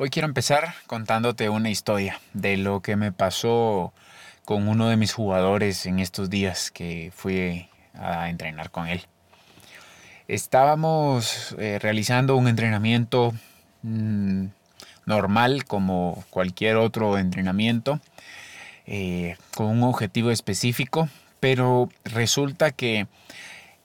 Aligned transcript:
Hoy 0.00 0.10
quiero 0.10 0.28
empezar 0.28 0.74
contándote 0.86 1.48
una 1.48 1.70
historia 1.70 2.20
de 2.32 2.56
lo 2.56 2.82
que 2.82 2.94
me 2.94 3.10
pasó 3.10 3.92
con 4.44 4.68
uno 4.68 4.88
de 4.88 4.96
mis 4.96 5.12
jugadores 5.12 5.86
en 5.86 5.98
estos 5.98 6.30
días 6.30 6.70
que 6.70 7.10
fui 7.12 7.68
a 7.94 8.30
entrenar 8.30 8.70
con 8.70 8.86
él. 8.86 9.02
Estábamos 10.28 11.52
eh, 11.58 11.80
realizando 11.82 12.36
un 12.36 12.46
entrenamiento 12.46 13.34
mm, 13.82 14.44
normal 15.04 15.64
como 15.64 16.24
cualquier 16.30 16.76
otro 16.76 17.18
entrenamiento 17.18 17.98
eh, 18.86 19.36
con 19.56 19.66
un 19.66 19.82
objetivo 19.82 20.30
específico, 20.30 21.08
pero 21.40 21.88
resulta 22.04 22.70
que 22.70 23.08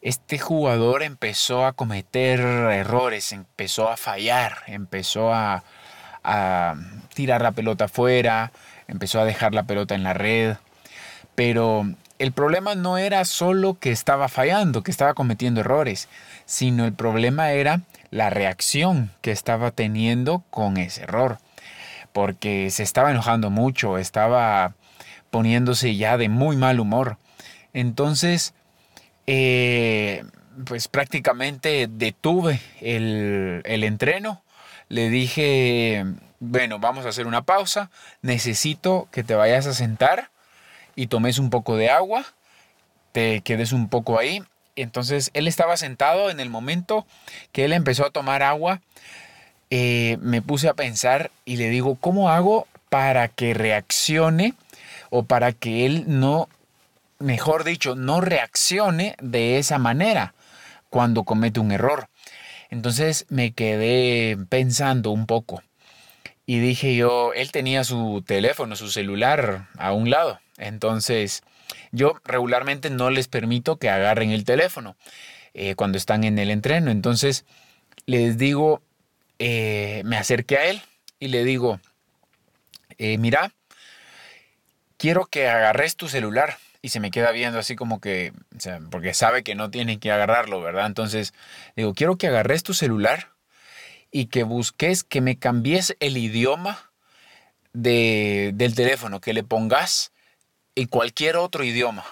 este 0.03 0.37
jugador 0.37 1.01
empezó 1.01 1.65
a 1.65 1.73
cometer 1.73 2.39
errores, 2.39 3.31
empezó 3.31 3.89
a 3.89 3.97
fallar, 3.97 4.59
empezó 4.67 5.33
a 5.33 5.63
a 6.23 6.75
tirar 7.13 7.41
la 7.41 7.51
pelota 7.51 7.85
afuera, 7.85 8.51
empezó 8.87 9.19
a 9.19 9.25
dejar 9.25 9.53
la 9.53 9.63
pelota 9.63 9.95
en 9.95 10.03
la 10.03 10.13
red, 10.13 10.55
pero 11.35 11.85
el 12.19 12.31
problema 12.31 12.75
no 12.75 12.97
era 12.97 13.25
solo 13.25 13.77
que 13.79 13.91
estaba 13.91 14.27
fallando, 14.27 14.83
que 14.83 14.91
estaba 14.91 15.13
cometiendo 15.13 15.61
errores, 15.61 16.07
sino 16.45 16.85
el 16.85 16.93
problema 16.93 17.51
era 17.51 17.81
la 18.11 18.29
reacción 18.29 19.11
que 19.21 19.31
estaba 19.31 19.71
teniendo 19.71 20.43
con 20.49 20.77
ese 20.77 21.03
error, 21.03 21.39
porque 22.11 22.69
se 22.69 22.83
estaba 22.83 23.11
enojando 23.11 23.49
mucho, 23.49 23.97
estaba 23.97 24.75
poniéndose 25.31 25.95
ya 25.95 26.17
de 26.17 26.29
muy 26.29 26.55
mal 26.55 26.79
humor. 26.79 27.17
Entonces, 27.73 28.53
eh, 29.25 30.23
pues 30.65 30.87
prácticamente 30.87 31.87
detuve 31.89 32.61
el, 32.81 33.61
el 33.65 33.83
entreno 33.83 34.43
le 34.89 35.09
dije, 35.09 36.05
bueno, 36.39 36.79
vamos 36.79 37.05
a 37.05 37.09
hacer 37.09 37.27
una 37.27 37.43
pausa, 37.43 37.89
necesito 38.21 39.07
que 39.11 39.23
te 39.23 39.35
vayas 39.35 39.65
a 39.67 39.73
sentar 39.73 40.29
y 40.95 41.07
tomes 41.07 41.39
un 41.39 41.49
poco 41.49 41.75
de 41.77 41.89
agua, 41.89 42.25
te 43.11 43.41
quedes 43.41 43.71
un 43.71 43.89
poco 43.89 44.19
ahí. 44.19 44.43
Entonces 44.75 45.29
él 45.33 45.47
estaba 45.47 45.77
sentado 45.77 46.29
en 46.29 46.39
el 46.39 46.49
momento 46.49 47.05
que 47.51 47.65
él 47.65 47.73
empezó 47.73 48.05
a 48.05 48.11
tomar 48.11 48.43
agua, 48.43 48.81
eh, 49.69 50.17
me 50.21 50.41
puse 50.41 50.67
a 50.67 50.73
pensar 50.73 51.31
y 51.45 51.57
le 51.57 51.69
digo, 51.69 51.95
¿cómo 51.95 52.29
hago 52.29 52.67
para 52.89 53.27
que 53.27 53.53
reaccione 53.53 54.53
o 55.09 55.23
para 55.23 55.51
que 55.51 55.85
él 55.85 56.05
no, 56.07 56.49
mejor 57.19 57.63
dicho, 57.63 57.95
no 57.95 58.19
reaccione 58.21 59.15
de 59.21 59.57
esa 59.57 59.77
manera 59.77 60.33
cuando 60.89 61.23
comete 61.23 61.59
un 61.59 61.71
error? 61.71 62.09
Entonces 62.73 63.27
me 63.29 63.53
quedé 63.53 64.35
pensando 64.49 65.11
un 65.11 65.27
poco 65.27 65.61
y 66.47 66.57
dije 66.57 66.95
yo, 66.95 67.31
él 67.35 67.51
tenía 67.51 67.83
su 67.83 68.23
teléfono, 68.25 68.75
su 68.75 68.89
celular 68.89 69.67
a 69.77 69.93
un 69.93 70.09
lado. 70.09 70.39
Entonces 70.57 71.43
yo 71.91 72.15
regularmente 72.25 72.89
no 72.89 73.11
les 73.11 73.27
permito 73.27 73.77
que 73.77 73.91
agarren 73.91 74.31
el 74.31 74.43
teléfono 74.43 74.95
eh, 75.53 75.75
cuando 75.75 75.99
están 75.99 76.23
en 76.23 76.39
el 76.39 76.49
entreno. 76.49 76.89
Entonces 76.89 77.45
les 78.07 78.39
digo, 78.39 78.81
eh, 79.37 80.01
me 80.03 80.17
acerqué 80.17 80.57
a 80.57 80.65
él 80.65 80.81
y 81.19 81.27
le 81.27 81.43
digo, 81.43 81.79
eh, 82.97 83.19
mira, 83.19 83.53
quiero 84.97 85.27
que 85.27 85.47
agarres 85.47 85.95
tu 85.95 86.07
celular 86.07 86.57
y 86.83 86.89
se 86.89 86.99
me 86.99 87.11
queda 87.11 87.31
viendo 87.31 87.57
así 87.57 87.77
como 87.77 88.01
que, 88.01 88.33
porque 88.91 89.13
sabe 89.13 89.41
que 89.41 89.55
no 89.55 89.71
tiene 89.71 89.99
que 89.99 90.11
agarrarlo, 90.11 90.61
¿verdad? 90.61 90.85
Entonces, 90.85 91.33
digo, 91.77 91.93
quiero 91.93 92.17
que 92.17 92.27
agarres 92.27 92.61
tu 92.61 92.73
celular 92.73 93.29
y 94.11 94.25
que 94.25 94.43
busques, 94.43 95.05
que 95.05 95.21
me 95.21 95.39
cambies 95.39 95.95
el 96.01 96.17
idioma 96.17 96.91
de, 97.71 98.51
del 98.55 98.75
teléfono, 98.75 99.21
que 99.21 99.31
le 99.31 99.43
pongas 99.43 100.11
en 100.75 100.87
cualquier 100.87 101.37
otro 101.37 101.63
idioma. 101.63 102.03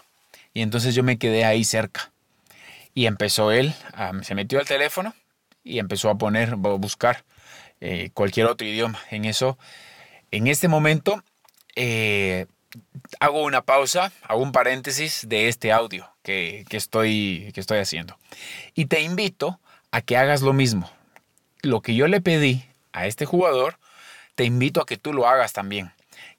Y 0.53 0.61
entonces 0.61 0.95
yo 0.95 1.03
me 1.03 1.17
quedé 1.17 1.43
ahí 1.43 1.65
cerca. 1.65 2.13
Y 2.93 3.07
empezó 3.07 3.51
él, 3.51 3.73
se 4.21 4.35
metió 4.35 4.59
al 4.59 4.67
teléfono 4.67 5.13
y 5.65 5.79
empezó 5.79 6.09
a 6.09 6.17
poner, 6.17 6.53
a 6.53 6.55
buscar 6.55 7.25
eh, 7.81 8.09
cualquier 8.13 8.45
otro 8.45 8.65
idioma. 8.65 8.99
En 9.09 9.25
eso, 9.25 9.57
en 10.31 10.47
este 10.47 10.69
momento, 10.69 11.21
eh, 11.75 12.45
hago 13.19 13.43
una 13.43 13.61
pausa, 13.61 14.11
hago 14.23 14.41
un 14.41 14.51
paréntesis 14.51 15.27
de 15.27 15.47
este 15.47 15.71
audio 15.71 16.09
que, 16.23 16.65
estoy, 16.71 17.51
que 17.53 17.59
estoy 17.59 17.79
haciendo. 17.79 18.17
Y 18.73 18.85
te 18.85 19.01
invito 19.01 19.59
a 19.91 20.01
que 20.01 20.17
hagas 20.17 20.41
lo 20.41 20.53
mismo. 20.53 20.89
Lo 21.61 21.81
que 21.81 21.95
yo 21.95 22.07
le 22.07 22.21
pedí 22.21 22.65
a 22.93 23.05
este 23.05 23.25
jugador, 23.25 23.77
te 24.35 24.45
invito 24.45 24.81
a 24.81 24.85
que 24.85 24.97
tú 24.97 25.13
lo 25.13 25.27
hagas 25.27 25.53
también. 25.53 25.91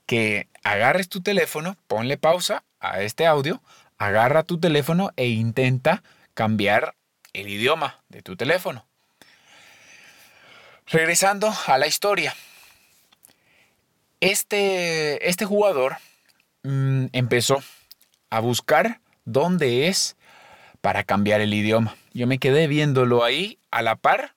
Que 0.06 0.48
agarres 0.64 1.08
tu 1.08 1.22
teléfono, 1.22 1.76
ponle 1.86 2.16
pausa 2.16 2.64
a 2.80 3.00
este 3.02 3.26
audio, 3.26 3.62
agarra 3.98 4.42
tu 4.42 4.58
teléfono 4.58 5.12
e 5.16 5.28
intenta 5.28 6.02
cambiar 6.34 6.94
el 7.32 7.48
idioma 7.48 8.00
de 8.08 8.22
tu 8.22 8.36
teléfono. 8.36 8.84
Regresando 10.86 11.52
a 11.66 11.78
la 11.78 11.86
historia. 11.86 12.34
Este, 14.20 15.28
este 15.28 15.44
jugador 15.44 15.96
Mm, 16.64 17.06
empezó 17.12 17.62
a 18.30 18.38
buscar 18.40 19.00
dónde 19.24 19.88
es 19.88 20.16
para 20.80 21.02
cambiar 21.04 21.40
el 21.40 21.54
idioma. 21.54 21.96
Yo 22.12 22.26
me 22.26 22.38
quedé 22.38 22.68
viéndolo 22.68 23.24
ahí 23.24 23.58
a 23.70 23.82
la 23.82 23.96
par 23.96 24.34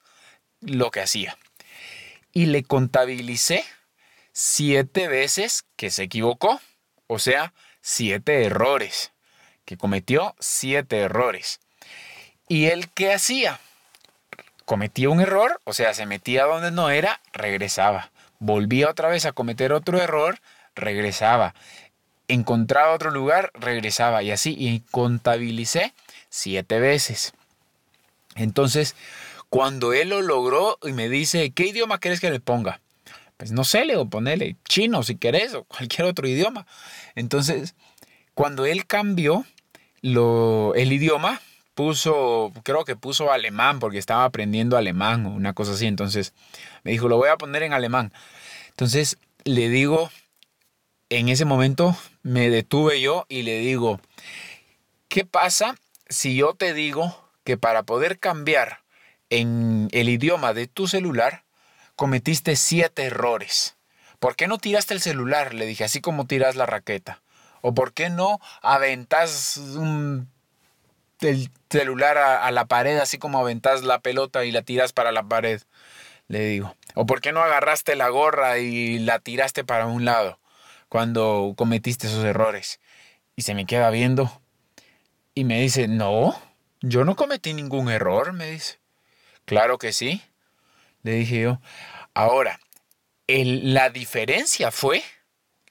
lo 0.61 0.89
que 0.91 1.01
hacía. 1.01 1.37
Y 2.33 2.47
le 2.47 2.63
contabilicé 2.63 3.63
siete 4.31 5.07
veces 5.07 5.65
que 5.75 5.89
se 5.91 6.03
equivocó. 6.03 6.59
O 7.07 7.19
sea, 7.19 7.53
siete 7.81 8.43
errores. 8.43 9.11
Que 9.65 9.77
cometió 9.77 10.35
siete 10.39 10.99
errores. 10.99 11.59
¿Y 12.47 12.65
él 12.65 12.89
qué 12.89 13.13
hacía? 13.13 13.59
Cometía 14.65 15.09
un 15.09 15.21
error, 15.21 15.61
o 15.63 15.73
sea, 15.73 15.93
se 15.93 16.07
metía 16.07 16.45
donde 16.45 16.71
no 16.71 16.89
era, 16.89 17.21
regresaba. 17.33 18.11
Volvía 18.39 18.89
otra 18.89 19.09
vez 19.09 19.25
a 19.25 19.31
cometer 19.31 19.71
otro 19.73 20.01
error, 20.01 20.39
regresaba 20.75 21.53
encontraba 22.27 22.93
otro 22.93 23.11
lugar, 23.11 23.51
regresaba 23.53 24.23
y 24.23 24.31
así, 24.31 24.55
y 24.57 24.81
contabilicé 24.91 25.93
siete 26.29 26.79
veces. 26.79 27.33
Entonces, 28.35 28.95
cuando 29.49 29.93
él 29.93 30.09
lo 30.09 30.21
logró 30.21 30.77
y 30.83 30.91
me 30.91 31.09
dice, 31.09 31.51
¿qué 31.51 31.67
idioma 31.67 31.99
quieres 31.99 32.19
que 32.19 32.31
le 32.31 32.39
ponga? 32.39 32.81
Pues 33.37 33.51
no 33.51 33.63
sé, 33.63 33.85
le 33.85 33.93
digo, 33.93 34.09
ponele 34.09 34.55
chino 34.67 35.03
si 35.03 35.15
querés 35.15 35.53
o 35.53 35.63
cualquier 35.63 36.07
otro 36.07 36.27
idioma. 36.27 36.65
Entonces, 37.15 37.75
cuando 38.33 38.65
él 38.65 38.85
cambió 38.85 39.45
lo, 40.01 40.73
el 40.75 40.91
idioma, 40.91 41.41
puso, 41.73 42.51
creo 42.63 42.85
que 42.85 42.95
puso 42.95 43.31
alemán 43.31 43.79
porque 43.79 43.97
estaba 43.97 44.23
aprendiendo 44.23 44.77
alemán 44.77 45.25
o 45.25 45.29
una 45.29 45.53
cosa 45.53 45.73
así. 45.73 45.85
Entonces, 45.85 46.33
me 46.83 46.91
dijo, 46.91 47.07
lo 47.07 47.17
voy 47.17 47.29
a 47.29 47.37
poner 47.37 47.63
en 47.63 47.73
alemán. 47.73 48.13
Entonces, 48.69 49.17
le 49.43 49.69
digo, 49.69 50.09
en 51.09 51.29
ese 51.29 51.45
momento 51.45 51.95
me 52.23 52.49
detuve 52.49 52.99
yo 53.01 53.25
y 53.29 53.43
le 53.43 53.59
digo, 53.59 53.99
¿qué 55.07 55.25
pasa 55.25 55.75
si 56.09 56.35
yo 56.35 56.53
te 56.53 56.73
digo 56.73 57.29
que 57.43 57.57
para 57.57 57.83
poder 57.83 58.19
cambiar 58.19 58.79
en 59.29 59.87
el 59.91 60.09
idioma 60.09 60.53
de 60.53 60.67
tu 60.67 60.87
celular 60.87 61.43
cometiste 61.95 62.55
siete 62.55 63.03
errores? 63.03 63.75
¿Por 64.19 64.35
qué 64.35 64.47
no 64.47 64.57
tiraste 64.57 64.93
el 64.93 65.01
celular? 65.01 65.53
Le 65.53 65.65
dije, 65.65 65.83
así 65.83 66.01
como 66.01 66.25
tiras 66.25 66.55
la 66.55 66.65
raqueta. 66.65 67.21
¿O 67.61 67.73
por 67.73 67.93
qué 67.93 68.09
no 68.09 68.39
aventas 68.61 69.59
el 71.21 71.49
celular 71.69 72.17
a, 72.17 72.45
a, 72.45 72.51
la 72.51 72.65
pared, 72.65 72.97
así 72.97 73.17
como 73.17 73.39
aventas 73.39 73.83
la 73.83 73.99
pelota 73.99 74.45
y 74.45 74.51
la 74.51 74.61
tiras 74.61 74.93
para 74.93 75.11
la 75.11 75.23
pared? 75.23 75.61
Le 76.27 76.39
digo. 76.39 76.75
¿O 76.95 77.05
por 77.05 77.21
qué 77.21 77.31
no 77.31 77.41
agarraste 77.41 77.95
la 77.95 78.09
gorra 78.09 78.57
y 78.57 78.99
la 78.99 79.19
tiraste 79.19 79.63
para 79.63 79.85
un 79.85 80.05
lado? 80.05 80.39
Cuando 80.95 81.55
cometiste 81.57 82.07
esos 82.07 82.23
errores. 82.23 82.79
Y 83.35 83.41
se 83.41 83.53
me 83.53 83.65
queda 83.65 83.89
viendo 83.89 84.31
y 85.33 85.43
me 85.43 85.59
dice, 85.59 85.89
no, 85.89 86.41
yo 86.79 87.03
no 87.03 87.17
cometí 87.17 87.53
ningún 87.53 87.89
error, 87.89 88.31
me 88.31 88.51
dice. 88.51 88.79
Claro 89.43 89.77
que 89.77 89.91
sí, 89.91 90.21
le 91.03 91.15
dije 91.15 91.41
yo. 91.41 91.59
Ahora, 92.13 92.61
la 93.27 93.89
diferencia 93.89 94.71
fue, 94.71 95.03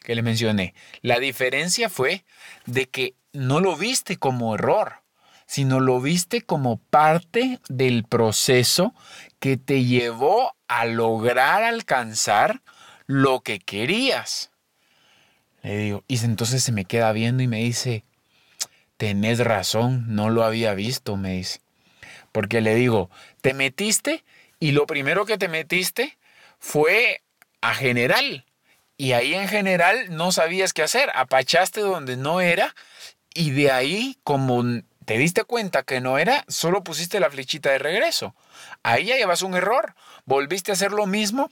que 0.00 0.14
le 0.14 0.20
mencioné, 0.20 0.74
la 1.00 1.18
diferencia 1.20 1.88
fue 1.88 2.26
de 2.66 2.90
que 2.90 3.14
no 3.32 3.60
lo 3.60 3.76
viste 3.76 4.18
como 4.18 4.54
error, 4.54 5.04
sino 5.46 5.80
lo 5.80 6.02
viste 6.02 6.42
como 6.42 6.76
parte 6.76 7.60
del 7.70 8.04
proceso 8.04 8.92
que 9.40 9.56
te 9.56 9.84
llevó 9.84 10.54
a 10.68 10.84
lograr 10.84 11.62
alcanzar 11.62 12.60
lo 13.06 13.40
que 13.40 13.58
querías. 13.58 14.50
Le 15.64 15.78
digo, 15.78 16.04
y 16.06 16.22
entonces 16.22 16.62
se 16.62 16.72
me 16.72 16.84
queda 16.84 17.10
viendo 17.12 17.42
y 17.42 17.48
me 17.48 17.56
dice, 17.56 18.04
tenés 18.98 19.38
razón, 19.38 20.04
no 20.14 20.28
lo 20.28 20.44
había 20.44 20.74
visto, 20.74 21.16
me 21.16 21.32
dice. 21.32 21.60
Porque 22.32 22.60
le 22.60 22.74
digo, 22.74 23.10
te 23.40 23.54
metiste 23.54 24.24
y 24.60 24.72
lo 24.72 24.86
primero 24.86 25.24
que 25.24 25.38
te 25.38 25.48
metiste 25.48 26.18
fue 26.58 27.22
a 27.62 27.74
general. 27.74 28.44
Y 28.98 29.12
ahí 29.12 29.32
en 29.32 29.48
general 29.48 30.14
no 30.14 30.32
sabías 30.32 30.74
qué 30.74 30.82
hacer. 30.82 31.10
Apachaste 31.14 31.80
donde 31.80 32.18
no 32.18 32.42
era 32.42 32.74
y 33.32 33.50
de 33.50 33.70
ahí, 33.70 34.18
como 34.22 34.62
te 35.06 35.16
diste 35.16 35.44
cuenta 35.44 35.82
que 35.82 36.02
no 36.02 36.18
era, 36.18 36.44
solo 36.46 36.84
pusiste 36.84 37.20
la 37.20 37.30
flechita 37.30 37.70
de 37.70 37.78
regreso. 37.78 38.34
Ahí 38.82 39.06
ya 39.06 39.16
llevas 39.16 39.40
un 39.40 39.54
error. 39.54 39.94
Volviste 40.26 40.72
a 40.72 40.74
hacer 40.74 40.92
lo 40.92 41.06
mismo 41.06 41.50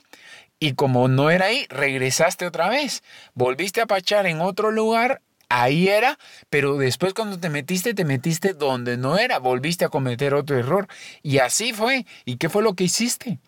y 0.63 0.75
como 0.75 1.09
no 1.09 1.29
era 1.29 1.47
ahí, 1.47 1.67
regresaste 1.71 2.47
otra 2.47 2.69
vez. 2.69 3.03
Volviste 3.35 3.81
a 3.81 3.87
pachar 3.87 4.27
en 4.27 4.41
otro 4.41 4.71
lugar, 4.71 5.21
ahí 5.49 5.89
era, 5.89 6.21
pero 6.51 6.77
después 6.77 7.15
cuando 7.15 7.41
te 7.41 7.51
metiste, 7.51 7.95
te 7.95 8.05
metiste 8.05 8.55
donde 8.55 8.97
no 8.97 9.19
era. 9.19 9.41
Volviste 9.41 9.85
a 9.85 9.89
cometer 9.89 10.35
otro 10.35 10.57
error. 10.57 10.87
Y 11.21 11.39
así 11.39 11.73
fue. 11.73 12.07
¿Y 12.25 12.37
qué 12.37 12.49
fue 12.49 12.63
lo 12.63 12.75
que 12.75 12.85
hiciste? 12.85 13.41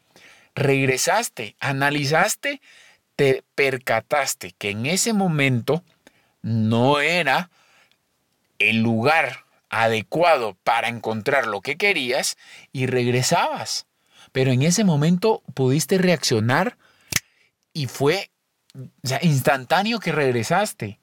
Regresaste, 0.57 1.55
analizaste, 1.61 2.61
te 3.15 3.45
percataste 3.55 4.51
que 4.59 4.71
en 4.71 4.85
ese 4.85 5.13
momento 5.13 5.85
no 6.43 6.99
era 6.99 7.49
el 8.59 8.83
lugar 8.83 9.45
adecuado 9.71 10.57
para 10.65 10.89
encontrar 10.89 11.47
lo 11.47 11.61
que 11.61 11.77
querías 11.77 12.37
y 12.73 12.87
regresabas. 12.87 13.87
Pero 14.33 14.51
en 14.51 14.63
ese 14.63 14.83
momento 14.83 15.45
pudiste 15.55 15.97
reaccionar 15.99 16.77
y 17.75 17.87
fue 17.87 18.31
instantáneo 19.21 20.01
que 20.01 20.13
regresaste. 20.13 20.99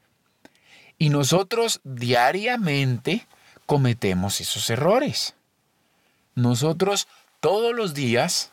Y 0.98 1.10
nosotros 1.10 1.82
diariamente 1.84 3.28
cometemos 3.66 4.42
esos 4.42 4.70
errores. 4.70 5.36
Nosotros 6.34 7.08
todos 7.40 7.76
los 7.76 7.94
días 7.94 8.52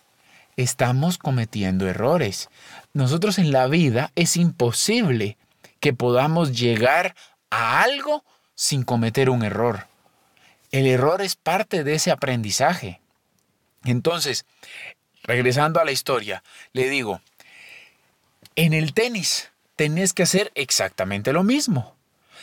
estamos 0.57 1.19
cometiendo 1.19 1.89
errores. 1.89 2.51
Nosotros 2.93 3.39
en 3.39 3.53
la 3.53 3.67
vida 3.69 4.11
es 4.17 4.37
imposible 4.37 5.39
que 5.81 5.93
podamos 5.93 6.59
llegar 6.59 7.15
a 7.51 7.83
algo 7.83 8.25
sin 8.55 8.83
cometer 8.83 9.31
un 9.31 9.45
error. 9.45 9.87
El 10.73 10.87
error 10.87 11.23
es 11.23 11.37
parte 11.37 11.85
de 11.85 11.95
ese 11.95 12.11
aprendizaje. 12.11 13.01
Entonces, 13.85 14.45
regresando 15.23 15.81
a 15.81 15.85
la 15.85 15.93
historia, 15.93 16.43
le 16.73 16.89
digo, 16.89 17.21
en 18.59 18.73
el 18.73 18.93
tenis 18.93 19.53
tenés 19.77 20.13
que 20.13 20.25
hacer 20.25 20.51
exactamente 20.57 21.33
lo 21.33 21.45
mismo. 21.45 21.95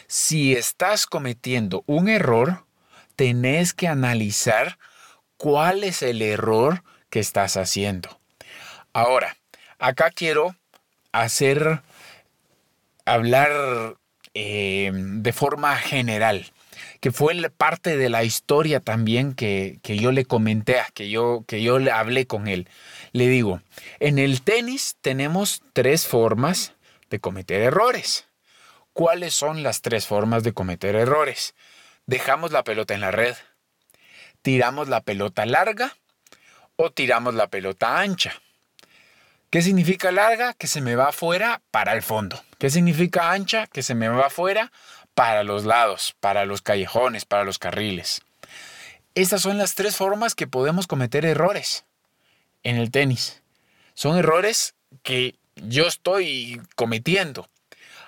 Si 0.07 0.53
estás 0.53 1.07
cometiendo 1.07 1.83
un 1.87 2.07
error, 2.07 2.63
tenés 3.17 3.73
que 3.73 3.89
analizar 3.89 4.79
cuál 5.35 5.83
es 5.83 6.01
el 6.01 6.21
error 6.21 6.83
que 7.09 7.19
estás 7.19 7.57
haciendo. 7.57 8.17
Ahora, 8.93 9.35
acá 9.77 10.09
quiero 10.09 10.55
hacer, 11.11 11.81
hablar 13.03 13.97
eh, 14.33 14.91
de 14.93 15.33
forma 15.33 15.75
general 15.75 16.49
que 17.05 17.11
fue 17.11 17.35
parte 17.51 17.97
de 17.97 18.09
la 18.09 18.23
historia 18.23 18.79
también 18.79 19.33
que, 19.33 19.79
yo 19.83 20.11
le 20.11 20.25
comenté, 20.25 20.77
que 20.93 21.09
yo, 21.09 21.43
que 21.47 21.61
yo 21.61 21.77
le 21.77 21.91
hablé 21.91 22.25
con 22.25 22.47
él. 22.47 22.67
Le 23.15 23.29
digo, 23.29 23.61
en 24.01 24.19
el 24.19 24.41
tenis 24.41 24.97
tenemos 24.99 25.63
tres 25.71 26.05
formas 26.05 26.73
de 27.09 27.21
cometer 27.21 27.61
errores. 27.61 28.27
¿Cuáles 28.91 29.33
son 29.33 29.63
las 29.63 29.81
tres 29.81 30.05
formas 30.05 30.43
de 30.43 30.51
cometer 30.51 30.97
errores? 30.97 31.55
Dejamos 32.07 32.51
la 32.51 32.65
pelota 32.65 32.93
en 32.93 32.99
la 32.99 33.11
red, 33.11 33.33
tiramos 34.41 34.89
la 34.89 34.99
pelota 34.99 35.45
larga 35.45 35.95
o 36.75 36.91
tiramos 36.91 37.35
la 37.35 37.47
pelota 37.47 38.01
ancha. 38.01 38.33
¿Qué 39.49 39.61
significa 39.61 40.11
larga? 40.11 40.53
Que 40.53 40.67
se 40.67 40.81
me 40.81 40.97
va 40.97 41.07
afuera 41.07 41.61
para 41.71 41.93
el 41.93 42.03
fondo. 42.03 42.43
¿Qué 42.59 42.69
significa 42.69 43.31
ancha? 43.31 43.67
Que 43.67 43.81
se 43.81 43.95
me 43.95 44.09
va 44.09 44.25
afuera 44.25 44.73
para 45.13 45.45
los 45.45 45.63
lados, 45.63 46.17
para 46.19 46.43
los 46.43 46.61
callejones, 46.61 47.23
para 47.23 47.45
los 47.45 47.59
carriles. 47.59 48.23
Estas 49.13 49.41
son 49.41 49.57
las 49.57 49.73
tres 49.73 49.95
formas 49.95 50.35
que 50.35 50.47
podemos 50.47 50.85
cometer 50.85 51.23
errores 51.23 51.85
en 52.65 52.75
el 52.75 52.91
tenis. 52.91 53.41
Son 53.93 54.17
errores 54.17 54.75
que 55.03 55.35
yo 55.55 55.87
estoy 55.87 56.61
cometiendo. 56.75 57.47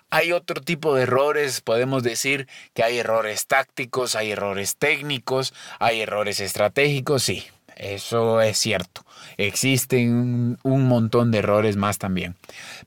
Hay 0.09 0.33
otro 0.33 0.61
tipo 0.61 0.95
de 0.95 1.03
errores, 1.03 1.61
podemos 1.61 2.03
decir 2.03 2.47
que 2.73 2.83
hay 2.83 2.97
errores 2.97 3.47
tácticos, 3.47 4.15
hay 4.15 4.31
errores 4.31 4.75
técnicos, 4.75 5.53
hay 5.79 6.01
errores 6.01 6.39
estratégicos, 6.39 7.23
sí, 7.23 7.45
eso 7.75 8.41
es 8.41 8.57
cierto. 8.57 9.05
Existen 9.37 10.57
un 10.63 10.87
montón 10.87 11.31
de 11.31 11.39
errores 11.39 11.75
más 11.75 11.97
también. 11.97 12.35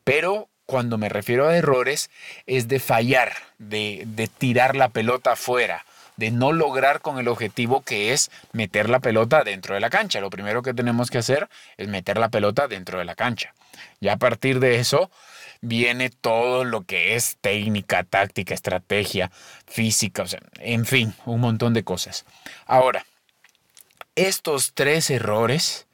Pero 0.02 0.48
cuando 0.70 0.98
me 0.98 1.08
refiero 1.08 1.48
a 1.48 1.56
errores, 1.56 2.10
es 2.46 2.68
de 2.68 2.78
fallar, 2.78 3.32
de, 3.58 4.30
tirar 4.38 4.76
la 4.76 4.88
pelota 4.88 5.32
afuera, 5.32 5.84
de 6.20 6.30
no 6.30 6.52
lograr 6.52 7.00
con 7.00 7.18
el 7.18 7.28
objetivo 7.28 7.80
que 7.80 8.12
es 8.12 8.30
meter 8.52 8.90
la 8.90 9.00
pelota 9.00 9.42
dentro 9.42 9.74
de 9.74 9.80
la 9.80 9.88
cancha. 9.88 10.20
Lo 10.20 10.28
primero 10.28 10.60
que 10.60 10.74
tenemos 10.74 11.10
que 11.10 11.16
hacer 11.16 11.48
es 11.78 11.88
meter 11.88 12.18
la 12.18 12.28
pelota 12.28 12.68
dentro 12.68 12.98
de 12.98 13.06
la 13.06 13.14
cancha. 13.14 13.54
Ya 14.00 14.12
a 14.12 14.16
partir 14.18 14.60
de 14.60 14.78
eso 14.78 15.10
viene 15.62 16.10
todo 16.10 16.64
lo 16.64 16.82
que 16.82 17.16
es 17.16 17.38
técnica, 17.40 18.04
táctica, 18.04 18.52
estrategia, 18.52 19.30
física, 19.66 20.22
o 20.22 20.26
sea, 20.26 20.40
en 20.58 20.84
fin, 20.84 21.14
un 21.24 21.40
montón 21.40 21.72
de 21.72 21.84
cosas. 21.84 22.26
Ahora, 22.66 23.06
estos 24.14 24.72
tres 24.74 25.08
errores 25.08 25.86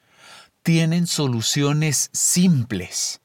tienen 0.64 1.06
soluciones 1.06 2.10
simples 2.12 3.20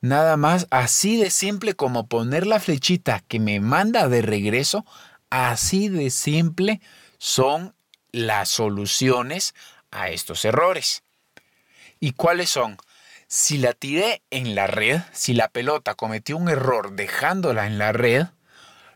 Nada 0.00 0.36
más 0.36 0.68
así 0.70 1.16
de 1.16 1.28
simple 1.28 1.74
como 1.74 2.06
poner 2.06 2.46
la 2.46 2.60
flechita 2.60 3.24
que 3.26 3.40
me 3.40 3.58
manda 3.58 4.08
de 4.08 4.22
regreso, 4.22 4.86
así 5.30 5.88
de 5.88 6.10
simple 6.10 6.80
son 7.18 7.74
las 8.12 8.48
soluciones 8.48 9.54
a 9.90 10.08
estos 10.08 10.44
errores. 10.44 11.02
¿Y 12.00 12.12
cuáles 12.12 12.50
son? 12.50 12.76
Si 13.26 13.58
la 13.58 13.72
tiré 13.74 14.22
en 14.30 14.54
la 14.54 14.66
red, 14.66 15.00
si 15.12 15.34
la 15.34 15.48
pelota 15.48 15.94
cometió 15.94 16.36
un 16.36 16.48
error 16.48 16.92
dejándola 16.92 17.66
en 17.66 17.78
la 17.78 17.92
red, 17.92 18.26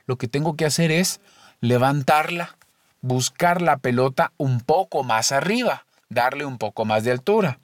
lo 0.06 0.17
que 0.17 0.29
tengo 0.29 0.56
que 0.56 0.64
hacer 0.64 0.90
es 0.90 1.20
levantarla, 1.61 2.56
buscar 3.02 3.61
la 3.61 3.78
pelota 3.78 4.32
un 4.38 4.61
poco 4.61 5.05
más 5.05 5.32
arriba, 5.32 5.85
darle 6.08 6.44
un 6.46 6.58
poco 6.58 6.85
más 6.85 7.05
de 7.05 7.11
altura. 7.11 7.58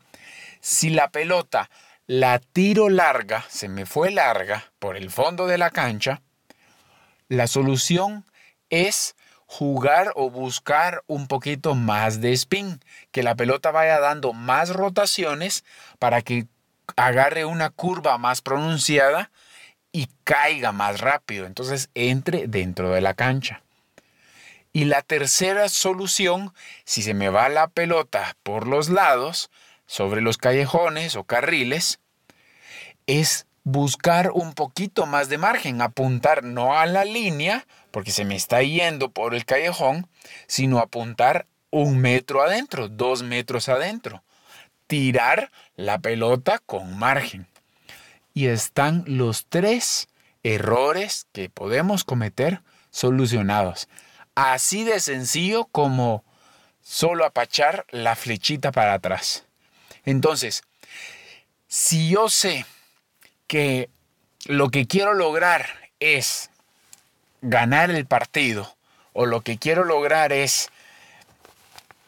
Si 0.61 0.91
la 0.91 1.11
pelota 1.11 1.71
la 2.07 2.39
tiro 2.39 2.89
larga, 2.89 3.45
se 3.49 3.69
me 3.69 3.87
fue 3.87 4.11
larga 4.11 4.73
por 4.79 4.97
el 4.97 5.11
fondo 5.11 5.47
de 5.47 5.59
la 5.59 5.71
cancha, 5.71 6.23
la 7.29 7.47
solución 7.47 8.25
es 8.71 9.17
jugar 9.47 10.13
o 10.15 10.31
buscar 10.31 11.03
un 11.07 11.27
poquito 11.27 11.75
más 11.75 12.21
de 12.21 12.33
spin, 12.33 12.81
que 13.13 13.23
la 13.23 13.35
pelota 13.35 13.71
vaya 13.71 13.99
dando 13.99 14.33
más 14.33 14.71
rotaciones 14.71 15.65
para 15.99 16.23
que 16.23 16.47
agarre 16.97 17.45
una 17.45 17.71
curva 17.71 18.19
más 18.19 18.43
pronunciada 18.43 19.31
y 19.91 20.09
caiga 20.25 20.73
más 20.73 21.01
rápido, 21.01 21.47
entonces 21.47 21.89
entre 21.95 22.47
dentro 22.47 22.91
de 22.91 23.01
la 23.01 23.15
cancha. 23.15 23.63
Y 24.73 24.85
la 24.85 25.01
tercera 25.03 25.69
solución, 25.71 26.53
si 26.85 27.03
se 27.03 27.15
me 27.15 27.31
va 27.31 27.49
la 27.49 27.69
pelota 27.69 28.37
por 28.43 28.67
los 28.67 28.91
lados, 28.91 29.51
sobre 29.87 30.21
los 30.21 30.37
callejones 30.37 31.17
o 31.17 31.25
carriles 31.25 31.99
es 33.07 33.47
buscar 33.65 34.31
un 34.33 34.53
poquito 34.53 35.07
más 35.07 35.29
de 35.31 35.39
margen, 35.39 35.81
apuntar 35.81 36.45
no 36.45 36.79
a 36.79 36.87
la 36.87 37.05
línea, 37.05 37.67
porque 37.99 38.13
se 38.13 38.25
me 38.25 38.37
está 38.37 38.63
yendo 38.63 39.11
por 39.11 39.35
el 39.35 39.45
callejón, 39.45 40.09
sino 40.47 40.79
apuntar 40.79 41.49
un 41.71 41.99
metro 41.99 42.43
adentro, 42.43 42.89
dos 42.89 43.25
metros 43.25 43.69
adentro. 43.69 44.23
Tirar 44.87 45.51
la 45.75 45.99
pelota 45.99 46.61
con 46.61 46.97
margen. 46.97 47.49
Y 48.35 48.47
están 48.47 49.03
los 49.09 49.47
tres 49.49 50.07
errores 50.45 51.27
que 51.33 51.51
podemos 51.51 52.05
cometer 52.05 52.63
solucionados. 52.93 53.89
Así 54.37 54.85
de 54.85 55.01
sencillo 55.01 55.65
como 55.65 56.23
solo 56.81 57.25
apachar 57.25 57.85
la 57.91 58.15
flechita 58.15 58.71
para 58.71 58.95
atrás. 58.95 59.45
Entonces, 60.05 60.63
si 61.67 62.11
yo 62.11 62.29
sé 62.29 62.65
que 63.49 63.91
lo 64.45 64.71
que 64.71 64.87
quiero 64.87 65.15
lograr 65.15 65.67
es 65.99 66.53
ganar 67.43 67.91
el 67.91 68.07
partido 68.07 68.75
o 69.13 69.27
lo 69.27 69.41
que 69.41 69.59
quiero 69.59 69.85
lograr 69.85 70.33
es 70.33 70.71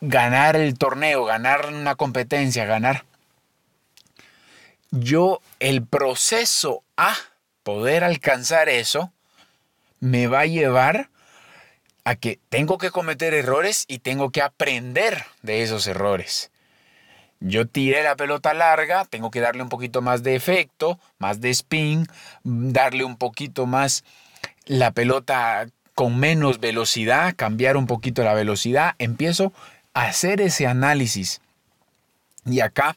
ganar 0.00 0.56
el 0.56 0.78
torneo, 0.78 1.24
ganar 1.24 1.66
una 1.66 1.94
competencia, 1.94 2.64
ganar. 2.64 3.04
Yo, 4.90 5.40
el 5.60 5.84
proceso 5.86 6.82
a 6.96 7.14
poder 7.62 8.04
alcanzar 8.04 8.68
eso, 8.68 9.12
me 10.00 10.26
va 10.26 10.40
a 10.40 10.46
llevar 10.46 11.10
a 12.04 12.16
que 12.16 12.40
tengo 12.48 12.78
que 12.78 12.90
cometer 12.90 13.34
errores 13.34 13.84
y 13.86 13.98
tengo 13.98 14.30
que 14.30 14.42
aprender 14.42 15.24
de 15.42 15.62
esos 15.62 15.86
errores. 15.86 16.50
yo 17.42 17.66
tiré 17.66 18.02
la 18.02 18.16
pelota 18.16 18.52
larga, 18.52 19.06
tengo 19.06 19.30
que 19.30 19.40
darle 19.40 19.62
un 19.62 19.70
poquito 19.70 20.02
más 20.02 20.22
de 20.22 20.34
efecto, 20.34 21.00
más 21.18 21.40
de 21.40 21.48
spin, 21.50 22.06
darle 22.44 23.04
un 23.04 23.16
poquito 23.16 23.64
más 23.64 24.04
la 24.66 24.92
pelota 24.92 25.68
con 25.94 26.18
menos 26.18 26.60
velocidad, 26.60 27.34
cambiar 27.36 27.76
un 27.76 27.86
poquito 27.86 28.22
la 28.22 28.34
velocidad, 28.34 28.94
empiezo 28.98 29.52
a 29.92 30.04
hacer 30.04 30.40
ese 30.40 30.66
análisis. 30.66 31.40
Y 32.46 32.60
acá 32.60 32.96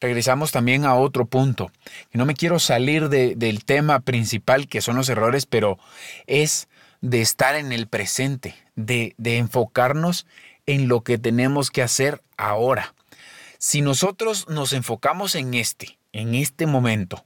regresamos 0.00 0.52
también 0.52 0.84
a 0.84 0.94
otro 0.94 1.26
punto. 1.26 1.72
No 2.12 2.26
me 2.26 2.34
quiero 2.34 2.58
salir 2.58 3.08
del 3.08 3.64
tema 3.64 4.00
principal 4.00 4.68
que 4.68 4.80
son 4.80 4.96
los 4.96 5.08
errores, 5.08 5.46
pero 5.46 5.78
es 6.26 6.68
de 7.00 7.20
estar 7.20 7.56
en 7.56 7.72
el 7.72 7.86
presente, 7.86 8.54
de, 8.76 9.14
de 9.18 9.38
enfocarnos 9.38 10.26
en 10.66 10.88
lo 10.88 11.02
que 11.02 11.18
tenemos 11.18 11.70
que 11.70 11.82
hacer 11.82 12.22
ahora. 12.36 12.94
Si 13.58 13.80
nosotros 13.80 14.48
nos 14.48 14.72
enfocamos 14.72 15.34
en 15.34 15.54
este, 15.54 15.98
en 16.12 16.34
este 16.34 16.66
momento, 16.66 17.24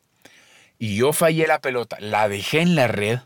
y 0.78 0.96
yo 0.96 1.12
fallé 1.12 1.46
la 1.46 1.60
pelota, 1.60 1.96
la 2.00 2.28
dejé 2.28 2.60
en 2.60 2.76
la 2.76 2.86
red, 2.86 3.18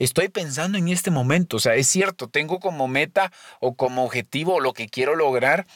estoy 0.00 0.28
pensando 0.28 0.76
en 0.78 0.88
este 0.88 1.12
momento. 1.12 1.58
O 1.58 1.60
sea, 1.60 1.76
es 1.76 1.86
cierto, 1.86 2.28
tengo 2.28 2.58
como 2.58 2.88
meta 2.88 3.30
o 3.60 3.74
como 3.74 4.04
objetivo 4.04 4.58
lo 4.58 4.72
que 4.72 4.88
quiero 4.88 5.14
lograr 5.14 5.66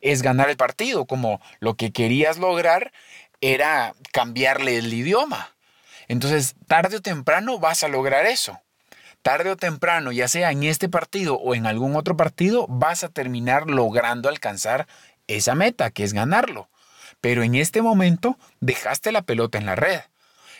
es 0.00 0.22
ganar 0.22 0.50
el 0.50 0.56
partido, 0.56 1.04
como 1.04 1.40
lo 1.60 1.74
que 1.74 1.92
querías 1.92 2.38
lograr 2.38 2.92
era 3.40 3.94
cambiarle 4.12 4.78
el 4.78 4.92
idioma. 4.92 5.54
Entonces, 6.08 6.56
tarde 6.66 6.96
o 6.96 7.02
temprano 7.02 7.58
vas 7.58 7.84
a 7.84 7.88
lograr 7.88 8.26
eso. 8.26 8.60
Tarde 9.22 9.50
o 9.50 9.56
temprano, 9.56 10.12
ya 10.12 10.28
sea 10.28 10.50
en 10.50 10.64
este 10.64 10.88
partido 10.88 11.36
o 11.36 11.54
en 11.54 11.66
algún 11.66 11.96
otro 11.96 12.16
partido, 12.16 12.66
vas 12.68 13.04
a 13.04 13.08
terminar 13.08 13.70
logrando 13.70 14.28
alcanzar 14.28 14.86
esa 15.26 15.54
meta, 15.54 15.90
que 15.90 16.04
es 16.04 16.12
ganarlo. 16.12 16.68
Pero 17.20 17.42
en 17.42 17.54
este 17.54 17.80
momento 17.80 18.38
dejaste 18.60 19.12
la 19.12 19.22
pelota 19.22 19.56
en 19.56 19.66
la 19.66 19.76
red. 19.76 20.00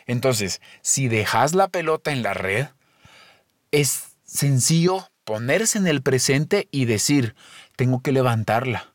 Entonces, 0.07 0.61
si 0.81 1.09
dejas 1.09 1.55
la 1.55 1.69
pelota 1.69 2.11
en 2.11 2.23
la 2.23 2.35
red, 2.35 2.69
es 3.81 4.17
sencillo 4.25 5.11
ponerse 5.25 5.79
en 5.79 5.87
el 5.87 6.03
presente 6.03 6.69
y 6.71 6.85
decir, 6.85 7.35
tengo 7.77 8.03
que 8.03 8.13
levantarla. 8.13 8.95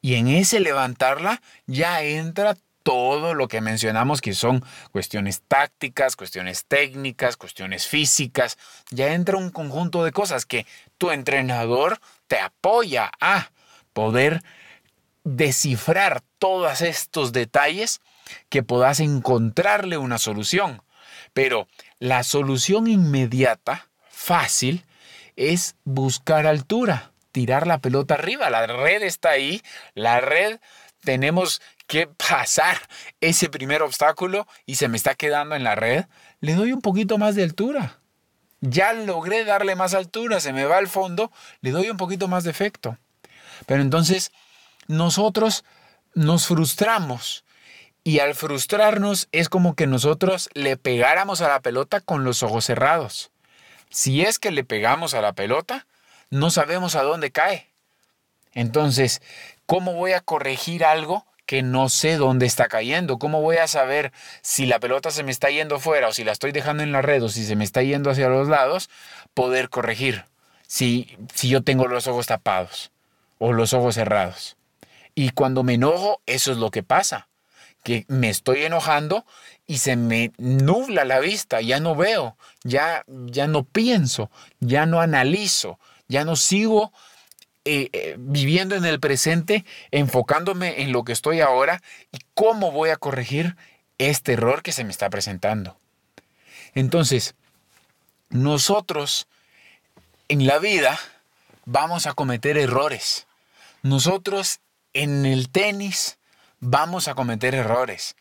Y 0.00 0.14
en 0.14 0.28
ese 0.28 0.60
levantarla 0.60 1.42
ya 1.66 2.02
entra 2.02 2.56
todo 2.84 3.34
lo 3.34 3.48
que 3.48 3.60
mencionamos 3.60 4.20
que 4.20 4.34
son 4.34 4.64
cuestiones 4.92 5.42
tácticas, 5.46 6.16
cuestiones 6.16 6.64
técnicas, 6.66 7.36
cuestiones 7.36 7.86
físicas. 7.86 8.56
Ya 8.90 9.12
entra 9.14 9.36
un 9.36 9.50
conjunto 9.50 10.04
de 10.04 10.12
cosas 10.12 10.46
que 10.46 10.64
tu 10.96 11.10
entrenador 11.10 12.00
te 12.28 12.38
apoya 12.38 13.10
a 13.20 13.50
poder 13.92 14.42
descifrar 15.24 16.22
todos 16.38 16.80
estos 16.82 17.32
detalles 17.32 18.00
que 18.48 18.62
puedas 18.62 19.00
encontrarle 19.00 19.98
una 19.98 20.18
solución. 20.18 20.82
Pero 21.34 21.68
la 21.98 22.22
solución 22.22 22.86
inmediata, 22.86 23.87
fácil, 24.28 24.84
es 25.36 25.74
buscar 25.84 26.46
altura, 26.46 27.12
tirar 27.32 27.66
la 27.66 27.78
pelota 27.78 28.12
arriba. 28.12 28.50
La 28.50 28.66
red 28.66 29.02
está 29.02 29.30
ahí, 29.30 29.62
la 29.94 30.20
red 30.20 30.60
tenemos 31.02 31.62
que 31.86 32.08
pasar 32.08 32.76
ese 33.22 33.48
primer 33.48 33.80
obstáculo 33.80 34.46
y 34.66 34.74
se 34.74 34.88
me 34.88 34.98
está 34.98 35.14
quedando 35.14 35.54
en 35.54 35.64
la 35.64 35.76
red. 35.76 36.04
Le 36.40 36.54
doy 36.54 36.72
un 36.72 36.82
poquito 36.82 37.16
más 37.16 37.36
de 37.36 37.42
altura. 37.42 38.00
Ya 38.60 38.92
logré 38.92 39.46
darle 39.46 39.76
más 39.76 39.94
altura, 39.94 40.40
se 40.40 40.52
me 40.52 40.66
va 40.66 40.76
al 40.76 40.88
fondo, 40.88 41.32
le 41.62 41.70
doy 41.70 41.88
un 41.88 41.96
poquito 41.96 42.28
más 42.28 42.44
de 42.44 42.50
efecto. 42.50 42.98
Pero 43.64 43.80
entonces 43.80 44.30
nosotros 44.88 45.64
nos 46.12 46.46
frustramos 46.46 47.46
y 48.04 48.18
al 48.18 48.34
frustrarnos 48.34 49.28
es 49.32 49.48
como 49.48 49.74
que 49.74 49.86
nosotros 49.86 50.50
le 50.52 50.76
pegáramos 50.76 51.40
a 51.40 51.48
la 51.48 51.60
pelota 51.60 52.02
con 52.02 52.24
los 52.24 52.42
ojos 52.42 52.66
cerrados. 52.66 53.30
Si 53.90 54.22
es 54.22 54.38
que 54.38 54.50
le 54.50 54.64
pegamos 54.64 55.14
a 55.14 55.20
la 55.20 55.32
pelota, 55.32 55.86
no 56.30 56.50
sabemos 56.50 56.94
a 56.94 57.02
dónde 57.02 57.30
cae. 57.30 57.68
Entonces, 58.52 59.22
¿cómo 59.66 59.94
voy 59.94 60.12
a 60.12 60.20
corregir 60.20 60.84
algo 60.84 61.26
que 61.46 61.62
no 61.62 61.88
sé 61.88 62.16
dónde 62.16 62.46
está 62.46 62.68
cayendo? 62.68 63.18
¿Cómo 63.18 63.40
voy 63.40 63.56
a 63.56 63.68
saber 63.68 64.12
si 64.42 64.66
la 64.66 64.80
pelota 64.80 65.10
se 65.10 65.22
me 65.22 65.30
está 65.30 65.48
yendo 65.50 65.80
fuera 65.80 66.08
o 66.08 66.12
si 66.12 66.24
la 66.24 66.32
estoy 66.32 66.52
dejando 66.52 66.82
en 66.82 66.92
la 66.92 67.02
red 67.02 67.22
o 67.22 67.28
si 67.28 67.44
se 67.44 67.56
me 67.56 67.64
está 67.64 67.82
yendo 67.82 68.10
hacia 68.10 68.28
los 68.28 68.48
lados? 68.48 68.90
Poder 69.32 69.70
corregir 69.70 70.24
si, 70.66 71.16
si 71.34 71.48
yo 71.48 71.62
tengo 71.62 71.86
los 71.86 72.06
ojos 72.06 72.26
tapados 72.26 72.90
o 73.38 73.52
los 73.52 73.72
ojos 73.72 73.94
cerrados. 73.94 74.56
Y 75.14 75.30
cuando 75.30 75.62
me 75.62 75.74
enojo, 75.74 76.20
eso 76.26 76.52
es 76.52 76.58
lo 76.58 76.70
que 76.70 76.82
pasa, 76.82 77.27
que 77.88 78.04
me 78.08 78.28
estoy 78.28 78.64
enojando 78.64 79.24
y 79.66 79.78
se 79.78 79.96
me 79.96 80.32
nubla 80.36 81.06
la 81.06 81.20
vista, 81.20 81.62
ya 81.62 81.80
no 81.80 81.96
veo, 81.96 82.36
ya, 82.62 83.02
ya 83.06 83.46
no 83.46 83.64
pienso, 83.64 84.30
ya 84.60 84.84
no 84.84 85.00
analizo, 85.00 85.78
ya 86.06 86.26
no 86.26 86.36
sigo 86.36 86.92
eh, 87.64 87.88
eh, 87.94 88.16
viviendo 88.18 88.76
en 88.76 88.84
el 88.84 89.00
presente, 89.00 89.64
enfocándome 89.90 90.82
en 90.82 90.92
lo 90.92 91.02
que 91.02 91.14
estoy 91.14 91.40
ahora 91.40 91.82
y 92.12 92.18
cómo 92.34 92.72
voy 92.72 92.90
a 92.90 92.98
corregir 92.98 93.56
este 93.96 94.34
error 94.34 94.62
que 94.62 94.72
se 94.72 94.84
me 94.84 94.90
está 94.90 95.08
presentando. 95.08 95.78
Entonces, 96.74 97.36
nosotros 98.28 99.28
en 100.28 100.46
la 100.46 100.58
vida 100.58 101.00
vamos 101.64 102.06
a 102.06 102.12
cometer 102.12 102.58
errores. 102.58 103.26
Nosotros 103.80 104.60
en 104.92 105.24
el 105.24 105.48
tenis 105.48 106.17
vamos 106.60 107.08
a 107.08 107.14
cometer 107.14 107.54
errores. 107.54 108.16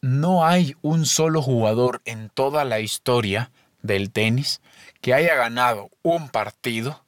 No 0.00 0.46
hay 0.46 0.76
un 0.82 1.06
solo 1.06 1.42
jugador 1.42 2.02
en 2.04 2.28
toda 2.28 2.64
la 2.64 2.80
historia 2.80 3.50
del 3.82 4.10
tenis 4.10 4.60
que 5.00 5.14
haya 5.14 5.34
ganado 5.34 5.90
un 6.02 6.28
partido 6.28 7.04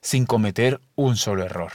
sin 0.00 0.26
cometer 0.26 0.80
un 0.94 1.16
solo 1.16 1.44
error. 1.44 1.72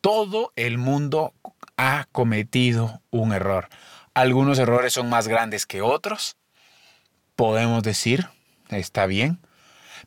Todo 0.00 0.52
el 0.56 0.78
mundo 0.78 1.34
ha 1.76 2.06
cometido 2.12 3.02
un 3.10 3.32
error. 3.32 3.68
Algunos 4.14 4.58
errores 4.58 4.92
son 4.92 5.08
más 5.08 5.28
grandes 5.28 5.66
que 5.66 5.82
otros, 5.82 6.36
podemos 7.36 7.82
decir, 7.82 8.28
está 8.68 9.06
bien, 9.06 9.40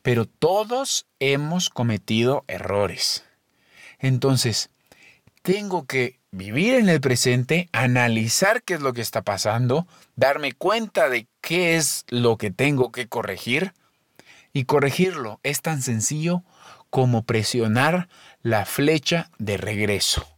pero 0.02 0.26
todos 0.26 1.06
hemos 1.18 1.70
cometido 1.70 2.44
errores. 2.46 3.24
Entonces, 3.98 4.70
tengo 5.42 5.86
que 5.86 6.21
vivir 6.32 6.74
en 6.74 6.88
el 6.88 7.00
presente, 7.00 7.68
analizar 7.72 8.62
qué 8.62 8.74
es 8.74 8.80
lo 8.80 8.94
que 8.94 9.02
está 9.02 9.22
pasando, 9.22 9.86
darme 10.16 10.52
cuenta 10.52 11.08
de 11.08 11.28
qué 11.40 11.76
es 11.76 12.04
lo 12.08 12.38
que 12.38 12.50
tengo 12.50 12.90
que 12.90 13.06
corregir 13.06 13.74
y 14.52 14.64
corregirlo 14.64 15.40
es 15.42 15.60
tan 15.60 15.82
sencillo 15.82 16.42
como 16.90 17.22
presionar 17.22 18.08
la 18.42 18.64
flecha 18.64 19.30
de 19.38 19.58
regreso. 19.58 20.31